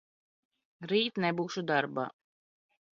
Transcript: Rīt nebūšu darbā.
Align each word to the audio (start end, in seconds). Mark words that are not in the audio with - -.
Rīt 0.93 1.21
nebūšu 1.27 1.67
darbā. 1.71 2.11